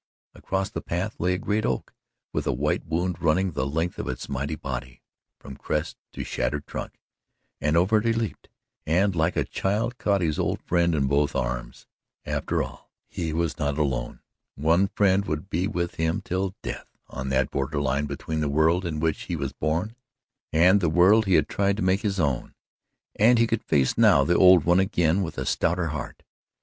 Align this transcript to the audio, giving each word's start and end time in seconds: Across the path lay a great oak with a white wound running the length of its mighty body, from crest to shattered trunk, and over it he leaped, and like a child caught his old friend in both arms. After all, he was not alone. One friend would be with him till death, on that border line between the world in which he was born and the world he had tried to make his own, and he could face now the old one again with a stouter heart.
Across 0.33 0.71
the 0.71 0.81
path 0.81 1.19
lay 1.19 1.35
a 1.35 1.37
great 1.37 1.63
oak 1.63 1.93
with 2.33 2.47
a 2.47 2.51
white 2.51 2.83
wound 2.87 3.21
running 3.21 3.51
the 3.51 3.67
length 3.67 3.99
of 3.99 4.09
its 4.09 4.27
mighty 4.27 4.55
body, 4.55 5.03
from 5.39 5.55
crest 5.55 5.95
to 6.13 6.23
shattered 6.23 6.65
trunk, 6.65 6.95
and 7.59 7.77
over 7.77 7.99
it 7.99 8.05
he 8.05 8.11
leaped, 8.11 8.49
and 8.87 9.15
like 9.15 9.35
a 9.35 9.43
child 9.45 9.99
caught 9.99 10.21
his 10.21 10.39
old 10.39 10.59
friend 10.63 10.95
in 10.95 11.05
both 11.05 11.35
arms. 11.35 11.85
After 12.25 12.63
all, 12.63 12.89
he 13.09 13.31
was 13.31 13.59
not 13.59 13.77
alone. 13.77 14.21
One 14.55 14.87
friend 14.87 15.23
would 15.25 15.51
be 15.51 15.67
with 15.67 15.93
him 15.93 16.23
till 16.23 16.55
death, 16.63 16.87
on 17.07 17.29
that 17.29 17.51
border 17.51 17.79
line 17.79 18.07
between 18.07 18.39
the 18.39 18.49
world 18.49 18.87
in 18.87 18.99
which 18.99 19.25
he 19.25 19.35
was 19.35 19.53
born 19.53 19.95
and 20.51 20.81
the 20.81 20.89
world 20.89 21.27
he 21.27 21.35
had 21.35 21.47
tried 21.47 21.77
to 21.77 21.83
make 21.83 22.01
his 22.01 22.19
own, 22.19 22.55
and 23.17 23.37
he 23.37 23.45
could 23.45 23.63
face 23.63 23.95
now 23.99 24.23
the 24.23 24.33
old 24.35 24.63
one 24.63 24.79
again 24.79 25.21
with 25.21 25.37
a 25.37 25.45
stouter 25.45 25.89
heart. 25.89 26.23